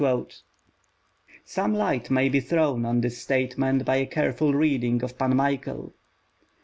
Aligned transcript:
"Some 1.45 1.75
light 1.75 2.09
may 2.09 2.27
be 2.27 2.39
thrown 2.39 2.85
on 2.85 3.01
this 3.01 3.19
statement 3.21 3.85
by 3.85 3.97
a 3.97 4.07
careful 4.07 4.51
reading 4.51 5.03
of 5.03 5.15
Pan 5.15 5.35
Michael. 5.35 5.93